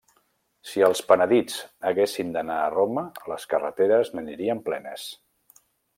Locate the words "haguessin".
1.91-2.33